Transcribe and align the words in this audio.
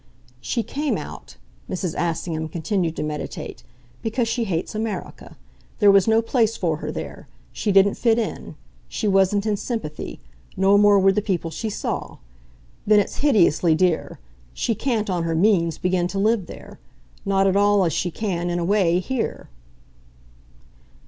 "She 0.39 0.63
came 0.63 0.97
out," 0.97 1.37
Mrs. 1.69 1.93
Assingham 1.95 2.47
continued 2.47 2.95
to 2.95 3.03
meditate, 3.03 3.61
"because 4.01 4.27
she 4.27 4.45
hates 4.45 4.73
America. 4.73 5.37
There 5.77 5.91
was 5.91 6.07
no 6.07 6.23
place 6.23 6.57
for 6.57 6.77
her 6.77 6.91
there 6.91 7.27
she 7.51 7.71
didn't 7.71 7.93
fit 7.93 8.17
in. 8.17 8.55
She 8.87 9.07
wasn't 9.07 9.45
in 9.45 9.57
sympathy 9.57 10.19
no 10.57 10.75
more 10.75 10.97
were 10.97 11.11
the 11.11 11.21
people 11.21 11.51
she 11.51 11.69
saw. 11.69 12.17
Then 12.87 12.99
it's 12.99 13.17
hideously 13.17 13.75
dear; 13.75 14.17
she 14.55 14.73
can't, 14.73 15.07
on 15.07 15.21
her 15.21 15.35
means, 15.35 15.77
begin 15.77 16.07
to 16.07 16.17
live 16.17 16.47
there. 16.47 16.79
Not 17.23 17.45
at 17.45 17.55
all 17.55 17.85
as 17.85 17.93
she 17.93 18.09
can, 18.09 18.49
in 18.49 18.57
a 18.57 18.65
way, 18.65 18.97
here." 18.97 19.49